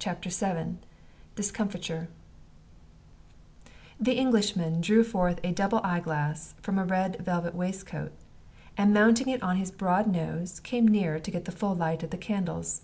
CHAPTER 0.00 0.28
VII 0.30 0.78
DISCOMFITURE 1.36 2.08
The 4.00 4.18
Englishman 4.18 4.80
drew 4.80 5.04
forth 5.04 5.38
a 5.44 5.52
double 5.52 5.78
eyeglass 5.84 6.54
from 6.60 6.80
a 6.80 6.84
red 6.84 7.18
velvet 7.20 7.54
waistcoat, 7.54 8.10
and 8.76 8.92
mounting 8.92 9.28
it 9.28 9.40
on 9.40 9.54
his 9.56 9.70
broad 9.70 10.08
nose, 10.08 10.58
came 10.58 10.88
nearer 10.88 11.20
to 11.20 11.30
get 11.30 11.44
the 11.44 11.52
full 11.52 11.76
light 11.76 12.02
of 12.02 12.10
the 12.10 12.18
candles. 12.18 12.82